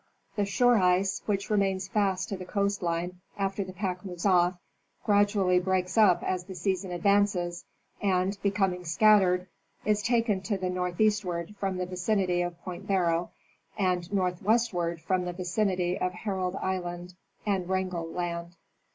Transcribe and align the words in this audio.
The 0.35 0.45
shore 0.45 0.77
ice, 0.77 1.21
which 1.27 1.51
remains 1.51 1.87
fast 1.87 2.27
to 2.29 2.35
the 2.35 2.43
coast 2.43 2.81
line 2.81 3.21
after 3.37 3.63
the 3.63 3.71
pack 3.71 4.03
moves 4.03 4.25
off, 4.25 4.57
gradually 5.05 5.59
breaks 5.59 5.95
up 5.95 6.23
as 6.23 6.45
the 6.45 6.55
season 6.55 6.91
advances, 6.91 7.65
and, 8.01 8.35
becoming 8.41 8.83
scattered, 8.83 9.45
is 9.85 10.01
taken 10.01 10.41
to 10.41 10.57
the 10.57 10.71
northeastward 10.71 11.53
from 11.59 11.77
the 11.77 11.85
vicinity 11.85 12.41
of 12.41 12.59
Point 12.63 12.87
Barrow 12.87 13.29
and 13.77 14.11
northwestward 14.11 14.99
from 15.01 15.25
the 15.25 15.33
vicinity 15.33 15.99
of 15.99 16.13
Herald 16.13 16.55
island 16.55 17.13
and 17.45 17.69
Wrangel 17.69 18.07
land. 18.11 18.55